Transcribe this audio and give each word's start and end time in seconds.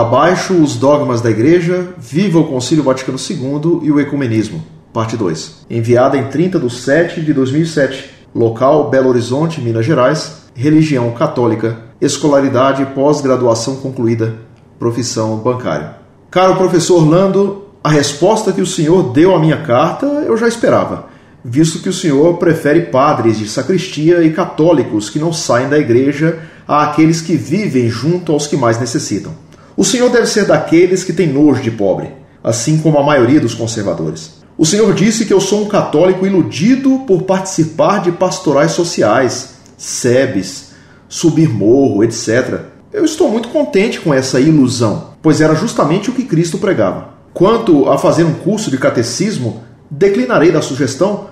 Abaixo 0.00 0.54
os 0.54 0.76
dogmas 0.76 1.20
da 1.20 1.30
Igreja, 1.30 1.88
viva 1.98 2.38
o 2.38 2.46
Concílio 2.46 2.82
Vaticano 2.82 3.18
II 3.18 3.80
e 3.82 3.92
o 3.92 4.00
Ecumenismo, 4.00 4.64
parte 4.94 5.14
2. 5.14 5.66
Enviada 5.68 6.16
em 6.16 6.26
30 6.26 6.58
de 6.58 6.70
7 6.70 7.20
de 7.20 7.34
2007. 7.34 8.08
Local 8.34 8.88
Belo 8.88 9.10
Horizonte, 9.10 9.60
Minas 9.60 9.84
Gerais. 9.84 10.44
Religião 10.54 11.10
católica. 11.10 11.80
Escolaridade 12.00 12.86
pós-graduação 12.94 13.76
concluída. 13.76 14.36
Profissão 14.78 15.36
bancária. 15.36 15.96
Caro 16.30 16.56
professor 16.56 17.02
Orlando, 17.02 17.66
a 17.84 17.90
resposta 17.90 18.54
que 18.54 18.62
o 18.62 18.66
senhor 18.66 19.12
deu 19.12 19.34
à 19.34 19.38
minha 19.38 19.58
carta 19.58 20.06
eu 20.06 20.34
já 20.34 20.48
esperava, 20.48 21.08
visto 21.44 21.78
que 21.80 21.90
o 21.90 21.92
senhor 21.92 22.38
prefere 22.38 22.86
padres 22.86 23.38
de 23.38 23.46
sacristia 23.46 24.22
e 24.22 24.32
católicos 24.32 25.10
que 25.10 25.18
não 25.18 25.30
saem 25.30 25.68
da 25.68 25.78
igreja 25.78 26.38
àqueles 26.66 27.20
que 27.20 27.36
vivem 27.36 27.90
junto 27.90 28.32
aos 28.32 28.46
que 28.46 28.56
mais 28.56 28.80
necessitam. 28.80 29.49
O 29.80 29.84
senhor 29.84 30.10
deve 30.10 30.26
ser 30.26 30.44
daqueles 30.44 31.02
que 31.02 31.10
têm 31.10 31.32
nojo 31.32 31.62
de 31.62 31.70
pobre, 31.70 32.10
assim 32.44 32.76
como 32.76 32.98
a 32.98 33.02
maioria 33.02 33.40
dos 33.40 33.54
conservadores. 33.54 34.32
O 34.58 34.66
senhor 34.66 34.92
disse 34.92 35.24
que 35.24 35.32
eu 35.32 35.40
sou 35.40 35.62
um 35.62 35.68
católico 35.68 36.26
iludido 36.26 36.98
por 37.06 37.22
participar 37.22 38.02
de 38.02 38.12
pastorais 38.12 38.72
sociais, 38.72 39.54
SEBs, 39.78 40.72
subir 41.08 41.48
morro, 41.48 42.04
etc. 42.04 42.60
Eu 42.92 43.06
estou 43.06 43.30
muito 43.30 43.48
contente 43.48 43.98
com 44.00 44.12
essa 44.12 44.38
ilusão, 44.38 45.14
pois 45.22 45.40
era 45.40 45.54
justamente 45.54 46.10
o 46.10 46.12
que 46.12 46.24
Cristo 46.24 46.58
pregava. 46.58 47.14
Quanto 47.32 47.88
a 47.88 47.96
fazer 47.96 48.24
um 48.24 48.34
curso 48.34 48.70
de 48.70 48.76
catecismo, 48.76 49.62
declinarei 49.90 50.52
da 50.52 50.60
sugestão, 50.60 51.28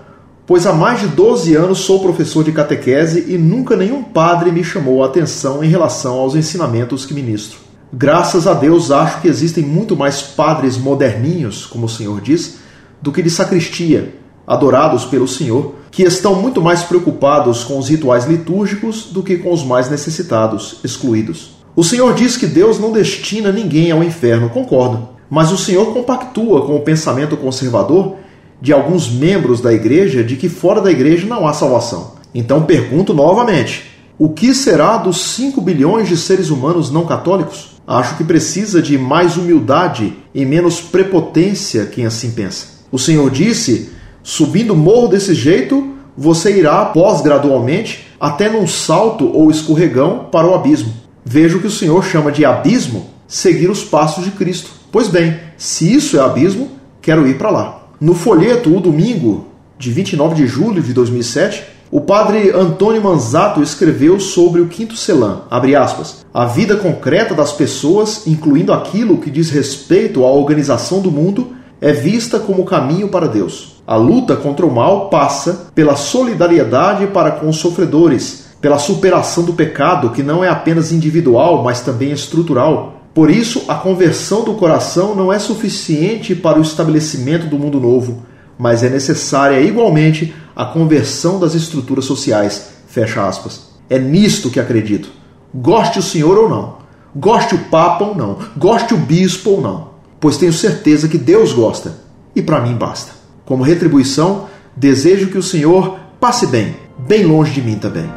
pois 0.47 0.67
há 0.67 0.73
mais 0.73 1.01
de 1.01 1.09
12 1.09 1.55
anos 1.55 1.81
sou 1.81 2.01
professor 2.01 2.43
de 2.43 2.53
catequese 2.53 3.27
e 3.29 3.37
nunca 3.37 3.77
nenhum 3.77 4.03
padre 4.03 4.51
me 4.51 4.65
chamou 4.65 5.05
a 5.05 5.07
atenção 5.07 5.63
em 5.63 5.69
relação 5.69 6.15
aos 6.15 6.35
ensinamentos 6.35 7.05
que 7.05 7.13
ministro. 7.13 7.68
Graças 7.93 8.47
a 8.47 8.53
Deus, 8.53 8.91
acho 8.91 9.23
que 9.23 9.29
existem 9.29 9.65
muito 9.65 9.97
mais 9.97 10.21
padres 10.21 10.77
moderninhos, 10.77 11.65
como 11.65 11.87
o 11.87 11.89
Senhor 11.89 12.21
diz, 12.21 12.59
do 13.01 13.11
que 13.11 13.23
de 13.23 13.31
sacristia, 13.31 14.15
adorados 14.47 15.07
pelo 15.07 15.27
Senhor, 15.27 15.75
que 15.91 16.03
estão 16.03 16.35
muito 16.35 16.61
mais 16.61 16.83
preocupados 16.83 17.65
com 17.65 17.79
os 17.79 17.89
rituais 17.89 18.27
litúrgicos 18.27 19.05
do 19.05 19.23
que 19.23 19.39
com 19.39 19.53
os 19.53 19.65
mais 19.65 19.89
necessitados, 19.89 20.81
excluídos. 20.85 21.53
O 21.75 21.83
Senhor 21.83 22.13
diz 22.13 22.37
que 22.37 22.47
Deus 22.47 22.79
não 22.79 22.93
destina 22.93 23.51
ninguém 23.51 23.91
ao 23.91 24.05
inferno, 24.05 24.51
concordo, 24.51 25.09
mas 25.31 25.51
o 25.51 25.57
Senhor 25.57 25.95
compactua 25.95 26.67
com 26.67 26.77
o 26.77 26.81
pensamento 26.83 27.39
conservador 27.39 28.17
de 28.61 28.73
alguns 28.73 29.09
membros 29.11 29.63
da 29.63 29.73
igreja 29.73 30.23
de 30.23 30.37
que 30.37 30.49
fora 30.49 30.83
da 30.83 30.91
igreja 30.91 31.27
não 31.27 31.47
há 31.47 31.55
salvação. 31.55 32.13
Então 32.35 32.65
pergunto 32.65 33.15
novamente: 33.15 33.91
o 34.19 34.29
que 34.29 34.55
será 34.55 34.97
dos 34.99 35.23
5 35.35 35.61
bilhões 35.61 36.09
de 36.09 36.17
seres 36.17 36.51
humanos 36.51 36.91
não 36.91 37.07
católicos? 37.07 37.78
Acho 37.91 38.19
que 38.19 38.25
precisa 38.25 38.83
de 38.83 38.99
mais 38.99 39.39
humildade 39.39 40.13
e 40.35 40.45
menos 40.45 40.79
prepotência 40.79 41.87
quem 41.87 42.05
assim 42.05 42.33
pensa. 42.33 42.67
O 42.93 42.99
Senhor 42.99 43.31
disse: 43.31 43.89
subindo 44.23 44.75
o 44.75 44.77
morro 44.77 45.09
desse 45.09 45.35
jeito, 45.35 45.95
você 46.15 46.59
irá 46.59 46.85
pós-gradualmente 46.85 48.07
até 48.21 48.51
num 48.51 48.67
salto 48.67 49.35
ou 49.35 49.51
escorregão 49.51 50.27
para 50.31 50.47
o 50.47 50.55
abismo. 50.55 50.93
Veja 51.25 51.57
o 51.57 51.61
que 51.63 51.67
o 51.67 51.71
Senhor 51.71 52.05
chama 52.05 52.31
de 52.31 52.45
abismo, 52.45 53.07
seguir 53.27 53.71
os 53.71 53.83
passos 53.83 54.23
de 54.23 54.33
Cristo. 54.33 54.69
Pois 54.93 55.09
bem, 55.09 55.39
se 55.57 55.91
isso 55.91 56.19
é 56.19 56.21
abismo, 56.21 56.69
quero 57.01 57.27
ir 57.27 57.39
para 57.39 57.49
lá. 57.49 57.89
No 57.99 58.13
folheto 58.13 58.77
O 58.77 58.81
Domingo, 58.81 59.47
de 59.79 59.91
29 59.91 60.35
de 60.35 60.47
julho 60.47 60.83
de 60.83 60.93
2007, 60.93 61.65
o 61.91 62.03
padre 62.03 62.51
Antônio 62.51 63.03
Manzato 63.03 63.63
escreveu 63.63 64.21
sobre 64.21 64.61
o 64.61 64.69
quinto 64.69 64.95
selam, 64.95 65.45
aspas, 65.51 66.27
a 66.35 66.45
vida 66.45 66.77
concreta 66.77 67.35
das 67.35 67.51
pessoas, 67.51 68.27
incluindo 68.27 68.75
aquilo 68.75 69.17
que 69.17 69.31
diz 69.31 69.49
respeito 69.49 70.23
à 70.23 70.31
organização 70.31 71.01
do 71.01 71.11
mundo, 71.11 71.53
é 71.81 71.91
vista 71.91 72.39
como 72.39 72.67
caminho 72.67 73.09
para 73.09 73.27
Deus. 73.27 73.83
A 73.87 73.97
luta 73.97 74.37
contra 74.37 74.67
o 74.67 74.71
mal 74.71 75.09
passa 75.09 75.69
pela 75.75 75.97
solidariedade 75.97 77.07
para 77.07 77.31
com 77.31 77.49
os 77.49 77.57
sofredores, 77.57 78.49
pela 78.61 78.79
superação 78.79 79.45
do 79.45 79.55
pecado, 79.55 80.11
que 80.11 80.23
não 80.23 80.45
é 80.45 80.49
apenas 80.51 80.93
individual, 80.93 81.63
mas 81.63 81.81
também 81.81 82.13
estrutural. 82.13 83.01
Por 83.15 83.31
isso, 83.31 83.65
a 83.67 83.77
conversão 83.77 84.45
do 84.45 84.55
coração 84.55 85.15
não 85.15 85.33
é 85.33 85.39
suficiente 85.39 86.35
para 86.35 86.59
o 86.59 86.63
estabelecimento 86.63 87.47
do 87.47 87.59
mundo 87.59 87.81
novo, 87.81 88.23
mas 88.59 88.83
é 88.83 88.91
necessária 88.91 89.61
igualmente 89.61 90.35
a 90.59 90.65
conversão 90.65 91.39
das 91.39 91.55
estruturas 91.55 92.05
sociais. 92.05 92.71
Fecha 92.89 93.25
aspas. 93.25 93.69
É 93.89 93.97
nisto 93.97 94.51
que 94.51 94.59
acredito. 94.59 95.09
Goste 95.55 96.01
o 96.01 96.03
senhor 96.03 96.37
ou 96.37 96.49
não, 96.49 96.79
goste 97.15 97.55
o 97.55 97.59
papa 97.71 98.05
ou 98.05 98.15
não, 98.15 98.39
goste 98.57 98.93
o 98.93 98.99
bispo 98.99 99.51
ou 99.51 99.61
não, 99.63 99.91
pois 100.21 100.37
tenho 100.37 100.53
certeza 100.53 101.09
que 101.09 101.17
Deus 101.17 101.53
gosta 101.53 101.95
e 102.35 102.43
para 102.43 102.61
mim 102.61 102.75
basta. 102.75 103.13
Como 103.47 103.63
retribuição, 103.63 104.47
desejo 104.77 105.29
que 105.29 105.39
o 105.39 105.43
senhor 105.43 105.99
passe 106.21 106.47
bem, 106.49 106.77
bem 106.99 107.25
longe 107.25 107.53
de 107.53 107.63
mim 107.63 107.77
também. 107.77 108.11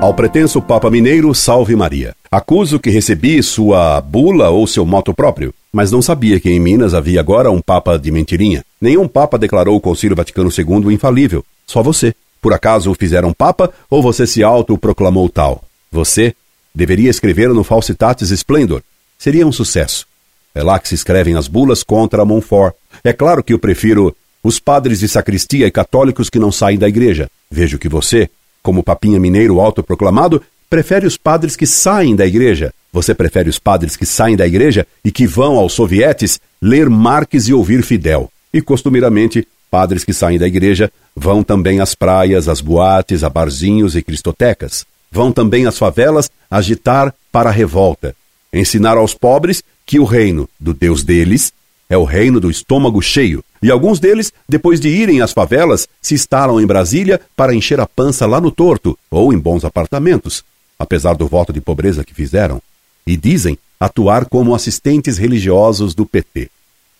Ao 0.00 0.14
pretenso 0.14 0.62
Papa 0.62 0.88
Mineiro, 0.90 1.34
salve 1.34 1.74
Maria. 1.74 2.17
Acuso 2.30 2.78
que 2.78 2.90
recebi 2.90 3.42
sua 3.42 4.00
bula 4.00 4.50
ou 4.50 4.66
seu 4.66 4.84
moto 4.84 5.14
próprio, 5.14 5.54
mas 5.72 5.90
não 5.90 6.02
sabia 6.02 6.38
que 6.38 6.50
em 6.50 6.60
Minas 6.60 6.92
havia 6.92 7.20
agora 7.20 7.50
um 7.50 7.60
Papa 7.60 7.98
de 7.98 8.10
mentirinha. 8.10 8.64
Nenhum 8.80 9.08
Papa 9.08 9.38
declarou 9.38 9.76
o 9.76 9.80
Concílio 9.80 10.16
Vaticano 10.16 10.50
II 10.50 10.92
infalível, 10.92 11.44
só 11.66 11.82
você. 11.82 12.14
Por 12.40 12.52
acaso 12.52 12.90
o 12.90 12.94
fizeram 12.94 13.32
Papa 13.32 13.72
ou 13.90 14.02
você 14.02 14.26
se 14.26 14.42
autoproclamou 14.42 15.28
tal? 15.28 15.64
Você 15.90 16.34
deveria 16.74 17.10
escrever 17.10 17.48
no 17.48 17.64
Falsitatis 17.64 18.30
Splendor. 18.30 18.82
Seria 19.18 19.46
um 19.46 19.52
sucesso. 19.52 20.06
É 20.54 20.62
lá 20.62 20.78
que 20.78 20.88
se 20.88 20.94
escrevem 20.94 21.34
as 21.34 21.48
bulas 21.48 21.82
contra 21.82 22.24
Montfort. 22.24 22.74
É 23.02 23.12
claro 23.12 23.42
que 23.42 23.52
eu 23.52 23.58
prefiro 23.58 24.14
os 24.42 24.60
padres 24.60 25.00
de 25.00 25.08
sacristia 25.08 25.66
e 25.66 25.70
católicos 25.70 26.30
que 26.30 26.38
não 26.38 26.52
saem 26.52 26.78
da 26.78 26.88
igreja. 26.88 27.28
Vejo 27.50 27.78
que 27.78 27.88
você, 27.88 28.30
como 28.62 28.82
papinha 28.82 29.18
mineiro 29.18 29.60
autoproclamado, 29.60 30.42
prefere 30.68 31.06
os 31.06 31.16
padres 31.16 31.56
que 31.56 31.66
saem 31.66 32.14
da 32.14 32.26
igreja. 32.26 32.72
Você 32.92 33.14
prefere 33.14 33.48
os 33.48 33.58
padres 33.58 33.96
que 33.96 34.06
saem 34.06 34.36
da 34.36 34.46
igreja 34.46 34.86
e 35.04 35.10
que 35.10 35.26
vão 35.26 35.56
aos 35.56 35.72
sovietes 35.72 36.40
ler 36.60 36.88
Marx 36.88 37.48
e 37.48 37.54
ouvir 37.54 37.82
Fidel. 37.82 38.30
E 38.52 38.60
costumeiramente, 38.60 39.46
padres 39.70 40.04
que 40.04 40.12
saem 40.12 40.38
da 40.38 40.46
igreja 40.46 40.90
vão 41.14 41.42
também 41.42 41.80
às 41.80 41.94
praias, 41.94 42.48
às 42.48 42.60
boates, 42.60 43.22
a 43.22 43.28
barzinhos 43.28 43.94
e 43.94 44.02
cristotecas. 44.02 44.86
Vão 45.10 45.32
também 45.32 45.66
às 45.66 45.78
favelas 45.78 46.30
agitar 46.50 47.14
para 47.32 47.50
a 47.50 47.52
revolta. 47.52 48.14
Ensinar 48.52 48.96
aos 48.96 49.14
pobres 49.14 49.62
que 49.84 49.98
o 49.98 50.04
reino 50.04 50.48
do 50.58 50.72
Deus 50.72 51.02
deles 51.02 51.52
é 51.88 51.96
o 51.96 52.04
reino 52.04 52.38
do 52.38 52.50
estômago 52.50 53.00
cheio, 53.00 53.42
e 53.62 53.70
alguns 53.70 53.98
deles, 53.98 54.32
depois 54.48 54.78
de 54.78 54.88
irem 54.88 55.22
às 55.22 55.32
favelas, 55.32 55.88
se 56.02 56.14
instalam 56.14 56.60
em 56.60 56.66
Brasília 56.66 57.20
para 57.34 57.54
encher 57.54 57.80
a 57.80 57.86
pança 57.86 58.26
lá 58.26 58.40
no 58.40 58.50
torto 58.50 58.96
ou 59.10 59.32
em 59.32 59.38
bons 59.38 59.64
apartamentos, 59.64 60.44
apesar 60.78 61.14
do 61.14 61.26
voto 61.26 61.52
de 61.52 61.60
pobreza 61.60 62.04
que 62.04 62.14
fizeram, 62.14 62.62
e 63.06 63.16
dizem 63.16 63.58
atuar 63.80 64.26
como 64.26 64.54
assistentes 64.54 65.18
religiosos 65.18 65.94
do 65.94 66.04
PT. 66.04 66.50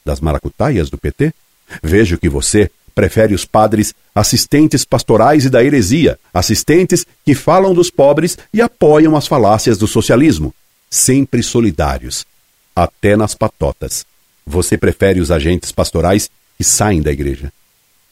Das 0.05 0.21
maracutaias 0.21 0.89
do 0.89 0.97
PT? 0.97 1.34
Vejo 1.83 2.19
que 2.19 2.28
você 2.28 2.71
prefere 2.94 3.34
os 3.34 3.44
padres 3.44 3.94
assistentes 4.15 4.84
pastorais 4.84 5.44
e 5.44 5.50
da 5.50 5.62
heresia, 5.62 6.19
assistentes 6.34 7.06
que 7.25 7.34
falam 7.34 7.72
dos 7.72 7.91
pobres 7.91 8.37
e 8.53 8.61
apoiam 8.61 9.16
as 9.16 9.27
falácias 9.27 9.78
do 9.78 9.87
socialismo, 9.87 10.53
sempre 10.91 11.43
solidários, 11.43 12.27
até 12.75 13.16
nas 13.16 13.34
patotas. 13.34 14.05
Você 14.45 14.77
prefere 14.77 15.21
os 15.21 15.30
agentes 15.30 15.71
pastorais 15.71 16.30
que 16.57 16.65
saem 16.65 17.03
da 17.03 17.13
igreja. 17.13 17.53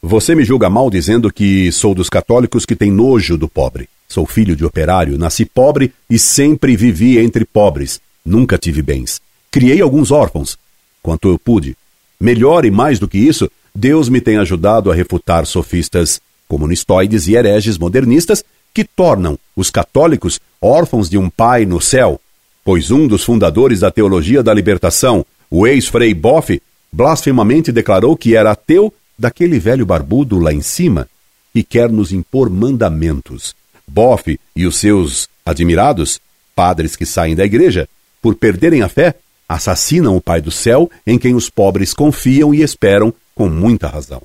Você 0.08 0.36
me 0.36 0.44
julga 0.44 0.70
mal 0.70 0.88
dizendo 0.88 1.32
que 1.32 1.72
sou 1.72 1.92
dos 1.92 2.08
católicos 2.08 2.64
que 2.64 2.76
tem 2.76 2.92
nojo 2.92 3.36
do 3.36 3.48
pobre. 3.48 3.88
Sou 4.06 4.24
filho 4.24 4.54
de 4.54 4.64
operário, 4.64 5.18
nasci 5.18 5.44
pobre 5.44 5.92
e 6.08 6.16
sempre 6.16 6.76
vivi 6.76 7.18
entre 7.18 7.44
pobres. 7.44 8.00
Nunca 8.24 8.56
tive 8.56 8.82
bens. 8.82 9.20
Criei 9.50 9.80
alguns 9.80 10.12
órfãos, 10.12 10.56
quanto 11.02 11.28
eu 11.28 11.36
pude. 11.36 11.76
Melhor 12.20 12.64
e 12.64 12.70
mais 12.70 13.00
do 13.00 13.08
que 13.08 13.18
isso, 13.18 13.50
Deus 13.74 14.08
me 14.08 14.20
tem 14.20 14.36
ajudado 14.36 14.92
a 14.92 14.94
refutar 14.94 15.44
sofistas 15.44 16.20
comunistoides 16.46 17.26
e 17.26 17.34
hereges 17.34 17.76
modernistas 17.76 18.44
que 18.72 18.84
tornam 18.84 19.36
os 19.56 19.72
católicos 19.72 20.38
órfãos 20.62 21.10
de 21.10 21.18
um 21.18 21.28
pai 21.28 21.66
no 21.66 21.80
céu, 21.80 22.20
pois 22.64 22.92
um 22.92 23.08
dos 23.08 23.24
fundadores 23.24 23.80
da 23.80 23.90
teologia 23.90 24.40
da 24.40 24.54
libertação, 24.54 25.26
o 25.50 25.66
ex-frei 25.66 26.14
Boff 26.14 26.62
blasfemamente 26.92 27.72
declarou 27.72 28.16
que 28.16 28.36
era 28.36 28.52
ateu 28.52 28.94
daquele 29.18 29.58
velho 29.58 29.86
barbudo 29.86 30.38
lá 30.38 30.52
em 30.52 30.62
cima 30.62 31.08
que 31.52 31.62
quer 31.62 31.90
nos 31.90 32.12
impor 32.12 32.50
mandamentos. 32.50 33.54
Boff 33.86 34.38
e 34.54 34.66
os 34.66 34.76
seus 34.76 35.28
admirados, 35.44 36.20
padres 36.54 36.96
que 36.96 37.06
saem 37.06 37.34
da 37.34 37.44
igreja, 37.44 37.88
por 38.20 38.34
perderem 38.34 38.82
a 38.82 38.88
fé, 38.88 39.14
assassinam 39.48 40.16
o 40.16 40.20
Pai 40.20 40.40
do 40.40 40.50
céu 40.50 40.90
em 41.06 41.18
quem 41.18 41.34
os 41.34 41.48
pobres 41.48 41.94
confiam 41.94 42.54
e 42.54 42.62
esperam 42.62 43.12
com 43.34 43.48
muita 43.48 43.86
razão. 43.86 44.22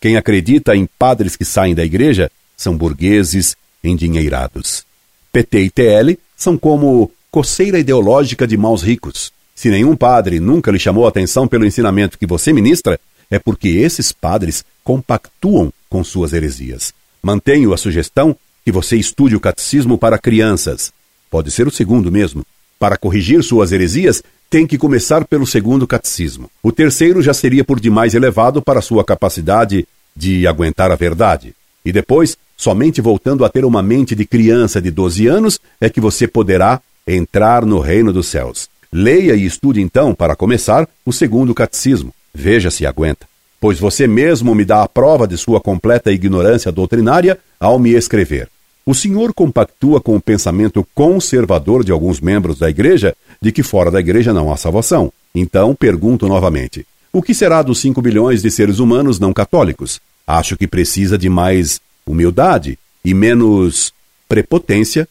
Quem 0.00 0.16
acredita 0.16 0.74
em 0.74 0.88
padres 0.98 1.36
que 1.36 1.44
saem 1.44 1.74
da 1.74 1.84
igreja 1.84 2.30
são 2.56 2.76
burgueses 2.76 3.54
endinheirados. 3.84 4.84
PT 5.32 5.60
e 5.60 5.70
TL 5.70 6.18
são 6.36 6.56
como 6.56 7.10
coceira 7.30 7.78
ideológica 7.78 8.46
de 8.46 8.56
maus 8.56 8.82
ricos. 8.82 9.32
Se 9.54 9.68
nenhum 9.68 9.94
padre 9.94 10.40
nunca 10.40 10.70
lhe 10.70 10.78
chamou 10.78 11.06
atenção 11.06 11.46
pelo 11.46 11.66
ensinamento 11.66 12.18
que 12.18 12.26
você 12.26 12.52
ministra, 12.52 12.98
é 13.30 13.38
porque 13.38 13.68
esses 13.68 14.12
padres 14.12 14.64
compactuam 14.82 15.72
com 15.88 16.02
suas 16.02 16.32
heresias. 16.32 16.92
Mantenho 17.22 17.72
a 17.72 17.76
sugestão 17.76 18.36
que 18.64 18.72
você 18.72 18.96
estude 18.96 19.36
o 19.36 19.40
catecismo 19.40 19.96
para 19.96 20.18
crianças. 20.18 20.92
Pode 21.30 21.50
ser 21.50 21.66
o 21.66 21.70
segundo 21.70 22.10
mesmo. 22.10 22.44
Para 22.78 22.96
corrigir 22.96 23.42
suas 23.42 23.72
heresias, 23.72 24.22
tem 24.48 24.66
que 24.66 24.78
começar 24.78 25.24
pelo 25.24 25.46
segundo 25.46 25.86
catecismo. 25.86 26.50
O 26.62 26.72
terceiro 26.72 27.22
já 27.22 27.32
seria 27.32 27.62
por 27.62 27.78
demais 27.78 28.14
elevado 28.14 28.60
para 28.60 28.82
sua 28.82 29.04
capacidade 29.04 29.86
de 30.16 30.46
aguentar 30.46 30.90
a 30.90 30.96
verdade. 30.96 31.54
E 31.84 31.92
depois, 31.92 32.36
somente 32.56 33.00
voltando 33.00 33.44
a 33.44 33.48
ter 33.48 33.64
uma 33.64 33.82
mente 33.82 34.14
de 34.14 34.26
criança 34.26 34.80
de 34.80 34.90
12 34.90 35.26
anos, 35.26 35.60
é 35.80 35.88
que 35.88 36.00
você 36.00 36.26
poderá 36.26 36.80
entrar 37.06 37.64
no 37.64 37.78
reino 37.78 38.12
dos 38.12 38.26
céus. 38.26 38.68
Leia 38.92 39.34
e 39.34 39.46
estude 39.46 39.80
então, 39.80 40.14
para 40.14 40.34
começar, 40.34 40.88
o 41.06 41.12
segundo 41.12 41.54
catecismo. 41.54 42.12
Veja 42.34 42.70
se 42.70 42.86
aguenta. 42.86 43.26
Pois 43.60 43.78
você 43.78 44.06
mesmo 44.06 44.54
me 44.54 44.64
dá 44.64 44.82
a 44.82 44.88
prova 44.88 45.28
de 45.28 45.36
sua 45.36 45.60
completa 45.60 46.10
ignorância 46.10 46.72
doutrinária 46.72 47.38
ao 47.58 47.78
me 47.78 47.90
escrever. 47.90 48.48
O 48.86 48.94
senhor 48.94 49.34
compactua 49.34 50.00
com 50.00 50.16
o 50.16 50.20
pensamento 50.20 50.86
conservador 50.94 51.84
de 51.84 51.92
alguns 51.92 52.20
membros 52.20 52.58
da 52.58 52.70
igreja 52.70 53.14
de 53.40 53.52
que 53.52 53.62
fora 53.62 53.90
da 53.90 54.00
igreja 54.00 54.32
não 54.32 54.50
há 54.50 54.56
salvação. 54.56 55.12
Então, 55.34 55.74
pergunto 55.74 56.26
novamente: 56.26 56.86
o 57.12 57.22
que 57.22 57.34
será 57.34 57.62
dos 57.62 57.80
5 57.80 58.00
bilhões 58.00 58.40
de 58.40 58.50
seres 58.50 58.78
humanos 58.78 59.20
não 59.20 59.32
católicos? 59.32 60.00
Acho 60.26 60.56
que 60.56 60.66
precisa 60.66 61.18
de 61.18 61.28
mais 61.28 61.80
humildade 62.06 62.78
e 63.04 63.12
menos 63.12 63.92
prepotência 64.28 65.08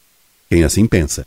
quem 0.49 0.63
assim 0.63 0.87
pensa. 0.87 1.25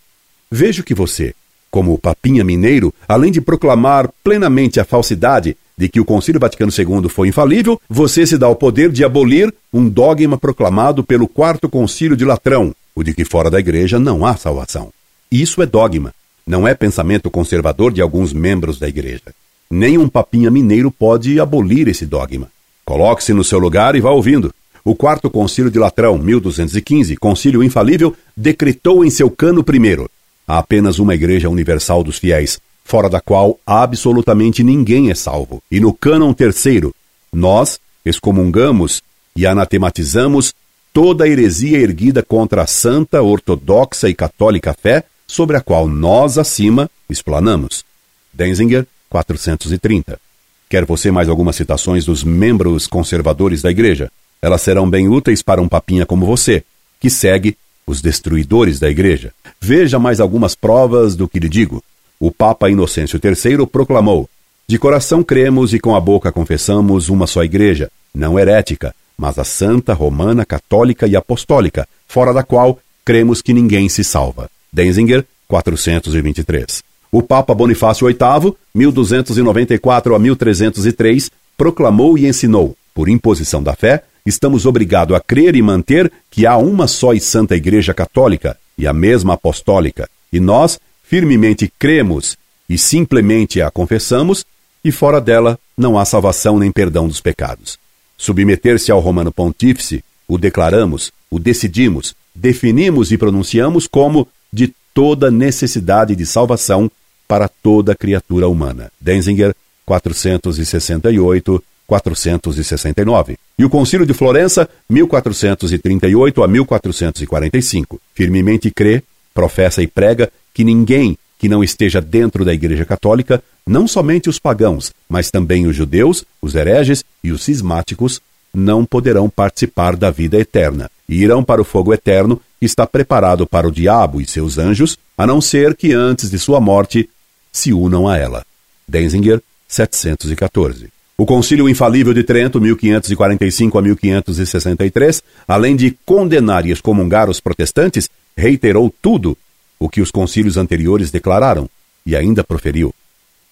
Vejo 0.50 0.82
que 0.82 0.94
você, 0.94 1.34
como 1.70 1.96
papinha 1.96 2.42
mineiro, 2.42 2.92
além 3.08 3.30
de 3.30 3.40
proclamar 3.40 4.10
plenamente 4.24 4.80
a 4.80 4.84
falsidade 4.84 5.56
de 5.76 5.88
que 5.88 6.00
o 6.00 6.04
Concílio 6.04 6.40
Vaticano 6.40 6.72
II 6.76 7.08
foi 7.08 7.28
infalível, 7.28 7.80
você 7.88 8.26
se 8.26 8.38
dá 8.38 8.48
o 8.48 8.56
poder 8.56 8.90
de 8.90 9.04
abolir 9.04 9.52
um 9.72 9.88
dogma 9.88 10.36
proclamado 10.36 11.02
pelo 11.02 11.26
Quarto 11.26 11.68
Concílio 11.68 12.16
de 12.16 12.24
Latrão, 12.24 12.74
o 12.94 13.02
de 13.02 13.14
que 13.14 13.24
fora 13.24 13.50
da 13.50 13.58
Igreja 13.58 13.98
não 13.98 14.24
há 14.24 14.36
salvação. 14.36 14.90
Isso 15.30 15.62
é 15.62 15.66
dogma, 15.66 16.14
não 16.46 16.66
é 16.66 16.74
pensamento 16.74 17.30
conservador 17.30 17.92
de 17.92 18.00
alguns 18.02 18.32
membros 18.32 18.78
da 18.78 18.88
Igreja. 18.88 19.34
Nem 19.70 19.96
um 19.96 20.08
papinha 20.08 20.50
mineiro 20.50 20.90
pode 20.90 21.40
abolir 21.40 21.88
esse 21.88 22.04
dogma. 22.04 22.48
Coloque-se 22.84 23.32
no 23.32 23.44
seu 23.44 23.58
lugar 23.58 23.94
e 23.96 24.00
vá 24.00 24.10
ouvindo. 24.10 24.52
O 24.84 24.94
Quarto 24.94 25.30
Concílio 25.30 25.70
de 25.70 25.78
Latrão, 25.78 26.18
1215, 26.18 27.16
concílio 27.16 27.62
infalível, 27.62 28.14
decretou 28.36 29.04
em 29.04 29.10
seu 29.10 29.30
cano 29.30 29.62
primeiro 29.62 30.10
Há 30.46 30.58
apenas 30.58 30.98
uma 30.98 31.14
Igreja 31.14 31.48
Universal 31.48 32.02
dos 32.02 32.18
Fiéis, 32.18 32.60
fora 32.84 33.08
da 33.08 33.20
qual 33.20 33.58
absolutamente 33.66 34.62
ninguém 34.62 35.10
é 35.10 35.14
salvo. 35.14 35.62
E 35.70 35.80
no 35.80 35.92
cânon 35.92 36.32
terceiro, 36.32 36.94
nós 37.32 37.80
excomungamos 38.04 39.02
e 39.34 39.46
anatematizamos 39.46 40.54
toda 40.92 41.28
heresia 41.28 41.78
erguida 41.78 42.22
contra 42.22 42.62
a 42.62 42.66
santa, 42.66 43.22
ortodoxa 43.22 44.08
e 44.08 44.14
católica 44.14 44.74
fé, 44.74 45.04
sobre 45.26 45.56
a 45.56 45.60
qual 45.60 45.88
nós 45.88 46.36
acima 46.36 46.90
explanamos. 47.08 47.84
Denzinger, 48.32 48.86
430. 49.08 50.20
Quer 50.68 50.84
você 50.84 51.10
mais 51.10 51.28
algumas 51.28 51.56
citações 51.56 52.04
dos 52.04 52.22
membros 52.22 52.86
conservadores 52.86 53.62
da 53.62 53.70
Igreja? 53.70 54.10
Elas 54.40 54.60
serão 54.62 54.88
bem 54.88 55.08
úteis 55.08 55.42
para 55.42 55.62
um 55.62 55.68
papinha 55.68 56.04
como 56.04 56.26
você, 56.26 56.64
que 57.00 57.08
segue 57.08 57.56
os 57.86 58.00
destruidores 58.02 58.78
da 58.78 58.90
Igreja. 58.90 59.32
Veja 59.60 59.98
mais 59.98 60.20
algumas 60.20 60.54
provas 60.54 61.14
do 61.14 61.28
que 61.28 61.38
lhe 61.38 61.48
digo. 61.48 61.82
O 62.22 62.30
Papa 62.30 62.70
Inocêncio 62.70 63.18
III 63.20 63.66
proclamou: 63.66 64.30
De 64.68 64.78
coração 64.78 65.24
cremos 65.24 65.74
e 65.74 65.80
com 65.80 65.96
a 65.96 66.00
boca 66.00 66.30
confessamos 66.30 67.08
uma 67.08 67.26
só 67.26 67.42
Igreja, 67.42 67.90
não 68.14 68.38
herética, 68.38 68.94
mas 69.18 69.40
a 69.40 69.44
santa, 69.44 69.92
romana, 69.92 70.44
católica 70.44 71.08
e 71.08 71.16
apostólica, 71.16 71.84
fora 72.06 72.32
da 72.32 72.44
qual 72.44 72.78
cremos 73.04 73.42
que 73.42 73.52
ninguém 73.52 73.88
se 73.88 74.04
salva. 74.04 74.48
Denzinger, 74.72 75.24
423. 75.48 76.84
O 77.10 77.22
Papa 77.22 77.52
Bonifácio 77.56 78.06
VIII, 78.06 78.54
1294 78.72 80.14
a 80.14 80.18
1303, 80.20 81.28
proclamou 81.58 82.16
e 82.16 82.28
ensinou, 82.28 82.76
por 82.94 83.08
imposição 83.08 83.60
da 83.60 83.74
fé, 83.74 84.04
estamos 84.24 84.64
obrigados 84.64 85.16
a 85.16 85.18
crer 85.18 85.56
e 85.56 85.60
manter 85.60 86.08
que 86.30 86.46
há 86.46 86.56
uma 86.56 86.86
só 86.86 87.14
e 87.14 87.18
santa 87.18 87.56
Igreja 87.56 87.92
Católica 87.92 88.56
e 88.78 88.86
a 88.86 88.92
mesma 88.92 89.34
apostólica, 89.34 90.08
e 90.32 90.38
nós 90.38 90.78
firmemente 91.12 91.70
cremos 91.78 92.38
e 92.66 92.78
simplesmente 92.78 93.60
a 93.60 93.70
confessamos, 93.70 94.46
e 94.82 94.90
fora 94.90 95.20
dela 95.20 95.58
não 95.76 95.98
há 95.98 96.06
salvação 96.06 96.58
nem 96.58 96.72
perdão 96.72 97.06
dos 97.06 97.20
pecados. 97.20 97.78
Submeter-se 98.16 98.90
ao 98.90 98.98
Romano 98.98 99.30
Pontífice, 99.30 100.02
o 100.26 100.38
declaramos, 100.38 101.12
o 101.30 101.38
decidimos, 101.38 102.14
definimos 102.34 103.12
e 103.12 103.18
pronunciamos 103.18 103.86
como 103.86 104.26
de 104.50 104.72
toda 104.94 105.30
necessidade 105.30 106.16
de 106.16 106.24
salvação 106.24 106.90
para 107.28 107.46
toda 107.46 107.94
criatura 107.94 108.48
humana. 108.48 108.90
Denzinger, 108.98 109.54
468, 109.84 111.62
469, 111.86 113.36
e 113.58 113.64
o 113.66 113.68
Concílio 113.68 114.06
de 114.06 114.14
Florença, 114.14 114.66
1438 114.88 116.42
a 116.42 116.48
1445. 116.48 118.00
Firmemente 118.14 118.70
crê, 118.70 119.02
professa 119.34 119.82
e 119.82 119.86
prega 119.86 120.32
que 120.52 120.64
ninguém 120.64 121.16
que 121.38 121.48
não 121.48 121.64
esteja 121.64 122.00
dentro 122.00 122.44
da 122.44 122.54
Igreja 122.54 122.84
Católica, 122.84 123.42
não 123.66 123.88
somente 123.88 124.28
os 124.28 124.38
pagãos, 124.38 124.92
mas 125.08 125.28
também 125.28 125.66
os 125.66 125.74
judeus, 125.74 126.24
os 126.40 126.54
hereges 126.54 127.04
e 127.22 127.32
os 127.32 127.42
cismáticos, 127.42 128.20
não 128.54 128.84
poderão 128.84 129.28
participar 129.28 129.96
da 129.96 130.08
vida 130.08 130.38
eterna 130.38 130.88
e 131.08 131.22
irão 131.22 131.42
para 131.42 131.60
o 131.60 131.64
fogo 131.64 131.92
eterno 131.92 132.40
que 132.60 132.66
está 132.66 132.86
preparado 132.86 133.44
para 133.44 133.66
o 133.66 133.72
diabo 133.72 134.20
e 134.20 134.26
seus 134.26 134.56
anjos, 134.56 134.96
a 135.18 135.26
não 135.26 135.40
ser 135.40 135.74
que 135.74 135.92
antes 135.92 136.30
de 136.30 136.38
sua 136.38 136.60
morte 136.60 137.08
se 137.50 137.72
unam 137.72 138.06
a 138.06 138.16
ela. 138.16 138.44
Denzinger, 138.86 139.42
714. 139.66 140.88
O 141.18 141.26
Concílio 141.26 141.68
Infalível 141.68 142.14
de 142.14 142.22
Trento, 142.22 142.60
1545 142.60 143.78
a 143.78 143.82
1563, 143.82 145.22
além 145.46 145.76
de 145.76 145.96
condenar 146.06 146.66
e 146.66 146.70
excomungar 146.70 147.28
os 147.28 147.40
protestantes, 147.40 148.08
reiterou 148.36 148.92
tudo 149.02 149.36
o 149.82 149.88
que 149.88 150.00
os 150.00 150.10
concílios 150.10 150.56
anteriores 150.56 151.10
declararam 151.10 151.68
e 152.04 152.14
ainda 152.16 152.44
proferiu: 152.44 152.94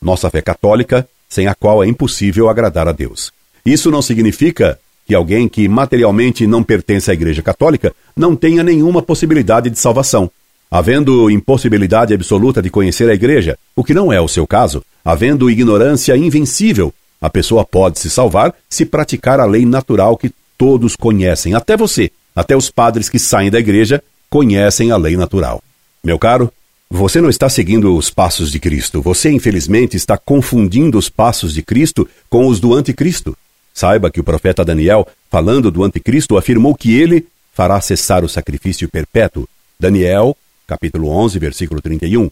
nossa 0.00 0.30
fé 0.30 0.40
católica, 0.40 1.08
sem 1.28 1.46
a 1.46 1.54
qual 1.54 1.82
é 1.82 1.86
impossível 1.86 2.48
agradar 2.48 2.88
a 2.88 2.92
Deus. 2.92 3.32
Isso 3.64 3.90
não 3.90 4.02
significa 4.02 4.78
que 5.06 5.14
alguém 5.14 5.48
que 5.48 5.68
materialmente 5.68 6.46
não 6.46 6.62
pertence 6.62 7.10
à 7.10 7.14
Igreja 7.14 7.42
Católica 7.42 7.94
não 8.16 8.36
tenha 8.36 8.62
nenhuma 8.62 9.02
possibilidade 9.02 9.68
de 9.68 9.78
salvação. 9.78 10.30
Havendo 10.70 11.28
impossibilidade 11.30 12.14
absoluta 12.14 12.62
de 12.62 12.70
conhecer 12.70 13.10
a 13.10 13.14
Igreja, 13.14 13.58
o 13.74 13.82
que 13.82 13.92
não 13.92 14.12
é 14.12 14.20
o 14.20 14.28
seu 14.28 14.46
caso, 14.46 14.84
havendo 15.04 15.50
ignorância 15.50 16.16
invencível 16.16 16.94
a 17.20 17.28
pessoa 17.28 17.64
pode 17.64 17.98
se 17.98 18.08
salvar 18.08 18.54
se 18.68 18.86
praticar 18.86 19.40
a 19.40 19.44
lei 19.44 19.66
natural 19.66 20.16
que 20.16 20.32
todos 20.56 20.96
conhecem, 20.96 21.54
até 21.54 21.76
você, 21.76 22.10
até 22.34 22.56
os 22.56 22.70
padres 22.70 23.08
que 23.08 23.18
saem 23.18 23.50
da 23.50 23.58
igreja 23.58 24.02
conhecem 24.30 24.90
a 24.90 24.96
lei 24.96 25.16
natural. 25.16 25.62
Meu 26.02 26.18
caro, 26.18 26.52
você 26.88 27.20
não 27.20 27.28
está 27.28 27.48
seguindo 27.48 27.94
os 27.94 28.10
passos 28.10 28.50
de 28.50 28.58
Cristo. 28.58 29.02
Você, 29.02 29.30
infelizmente, 29.30 29.96
está 29.96 30.16
confundindo 30.16 30.98
os 30.98 31.08
passos 31.08 31.54
de 31.54 31.62
Cristo 31.62 32.08
com 32.28 32.46
os 32.46 32.58
do 32.58 32.74
Anticristo. 32.74 33.36
Saiba 33.72 34.10
que 34.10 34.20
o 34.20 34.24
profeta 34.24 34.64
Daniel, 34.64 35.06
falando 35.30 35.70
do 35.70 35.84
Anticristo, 35.84 36.36
afirmou 36.36 36.74
que 36.74 36.98
ele 36.98 37.26
fará 37.52 37.80
cessar 37.80 38.24
o 38.24 38.28
sacrifício 38.28 38.88
perpétuo. 38.88 39.48
Daniel, 39.78 40.36
capítulo 40.66 41.08
11, 41.08 41.38
versículo 41.38 41.80
31. 41.80 42.30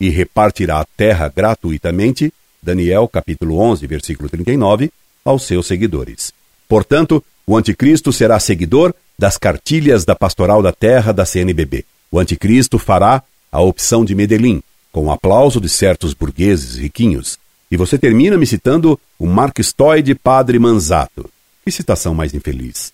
E 0.00 0.08
repartirá 0.08 0.80
a 0.80 0.86
terra 0.96 1.30
gratuitamente 1.34 2.32
Daniel 2.62 3.08
capítulo 3.08 3.58
11, 3.58 3.86
versículo 3.86 4.28
39, 4.28 4.92
aos 5.24 5.44
seus 5.44 5.66
seguidores. 5.66 6.32
Portanto, 6.68 7.24
o 7.46 7.56
anticristo 7.56 8.12
será 8.12 8.38
seguidor 8.38 8.94
das 9.18 9.36
cartilhas 9.36 10.04
da 10.04 10.14
Pastoral 10.14 10.62
da 10.62 10.72
Terra 10.72 11.12
da 11.12 11.24
CNBB. 11.24 11.84
O 12.10 12.18
anticristo 12.18 12.78
fará 12.78 13.22
a 13.52 13.60
opção 13.60 14.04
de 14.04 14.14
Medellín, 14.14 14.62
com 14.92 15.06
o 15.06 15.10
aplauso 15.10 15.60
de 15.60 15.68
certos 15.68 16.12
burgueses 16.12 16.76
riquinhos. 16.76 17.38
E 17.70 17.76
você 17.76 17.96
termina 17.96 18.36
me 18.36 18.46
citando 18.46 18.98
o 19.18 19.26
marxistoide 19.26 20.14
Padre 20.14 20.58
Manzato. 20.58 21.30
Que 21.64 21.70
citação 21.70 22.14
mais 22.14 22.34
infeliz. 22.34 22.92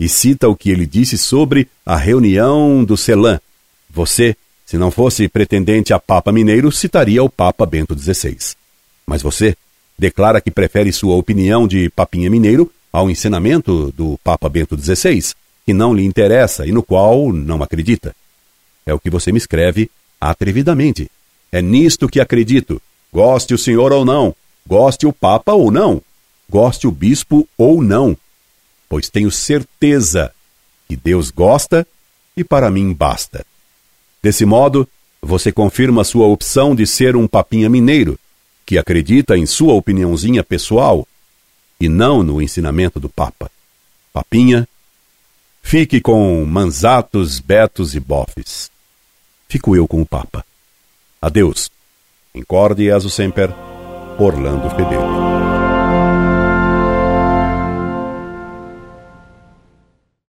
E 0.00 0.08
cita 0.08 0.48
o 0.48 0.56
que 0.56 0.70
ele 0.70 0.84
disse 0.84 1.16
sobre 1.16 1.68
a 1.84 1.96
reunião 1.96 2.84
do 2.84 2.96
Celan. 2.96 3.40
Você, 3.88 4.36
se 4.64 4.76
não 4.76 4.90
fosse 4.90 5.28
pretendente 5.28 5.92
a 5.92 5.98
Papa 6.00 6.32
Mineiro, 6.32 6.72
citaria 6.72 7.22
o 7.22 7.30
Papa 7.30 7.64
Bento 7.64 7.96
XVI. 7.96 8.36
Mas 9.06 9.22
você 9.22 9.56
declara 9.96 10.40
que 10.40 10.50
prefere 10.50 10.92
sua 10.92 11.14
opinião 11.14 11.68
de 11.68 11.88
papinha 11.90 12.28
mineiro 12.28 12.70
ao 12.92 13.08
ensinamento 13.08 13.92
do 13.96 14.18
Papa 14.24 14.48
Bento 14.48 14.76
XVI, 14.76 15.32
que 15.64 15.72
não 15.72 15.94
lhe 15.94 16.04
interessa 16.04 16.66
e 16.66 16.72
no 16.72 16.82
qual 16.82 17.32
não 17.32 17.62
acredita. 17.62 18.14
É 18.86 18.94
o 18.94 19.00
que 19.00 19.10
você 19.10 19.32
me 19.32 19.38
escreve 19.38 19.90
atrevidamente. 20.20 21.10
É 21.50 21.60
nisto 21.60 22.08
que 22.08 22.20
acredito. 22.20 22.80
Goste 23.12 23.54
o 23.54 23.58
senhor 23.58 23.92
ou 23.92 24.04
não, 24.04 24.34
goste 24.66 25.06
o 25.06 25.12
papa 25.12 25.52
ou 25.52 25.70
não, 25.70 26.02
goste 26.48 26.86
o 26.86 26.90
bispo 26.90 27.48
ou 27.56 27.82
não, 27.82 28.16
pois 28.88 29.08
tenho 29.08 29.30
certeza 29.30 30.32
que 30.88 30.96
Deus 30.96 31.30
gosta 31.30 31.86
e 32.36 32.44
para 32.44 32.70
mim 32.70 32.92
basta. 32.92 33.44
Desse 34.22 34.44
modo, 34.44 34.88
você 35.22 35.50
confirma 35.50 36.04
sua 36.04 36.26
opção 36.26 36.74
de 36.74 36.86
ser 36.86 37.16
um 37.16 37.26
papinha 37.26 37.68
mineiro, 37.68 38.18
que 38.64 38.78
acredita 38.78 39.36
em 39.36 39.46
sua 39.46 39.74
opiniãozinha 39.74 40.42
pessoal 40.42 41.06
e 41.80 41.88
não 41.88 42.22
no 42.22 42.42
ensinamento 42.42 42.98
do 42.98 43.08
Papa. 43.08 43.50
Papinha, 44.12 44.68
fique 45.62 46.00
com 46.00 46.44
manzatos, 46.44 47.38
betos 47.38 47.94
e 47.94 48.00
bofes. 48.00 48.70
Fico 49.48 49.76
eu 49.76 49.86
com 49.86 50.00
o 50.00 50.06
Papa. 50.06 50.44
Adeus. 51.20 51.70
Incorde 52.34 52.82
e 52.82 52.90
aso 52.90 53.08
semper, 53.08 53.50
Orlando 54.18 54.68
Fedeli. 54.70 55.55